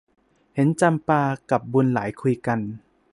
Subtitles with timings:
[0.55, 2.59] เห็นจำปากับบุญหลายคุยกัน